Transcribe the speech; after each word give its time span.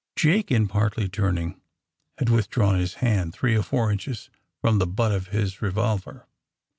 Jake, 0.15 0.49
in 0.49 0.67
partly 0.67 1.07
turning, 1.07 1.61
had 2.17 2.27
withdrawn 2.27 2.79
his 2.79 2.95
hand 3.05 3.35
three 3.35 3.55
or 3.55 3.61
four 3.61 3.91
inches 3.91 4.31
from 4.59 4.79
the 4.79 4.87
butt 4.87 5.11
of 5.11 5.27
his 5.27 5.61
revolver. 5.61 6.25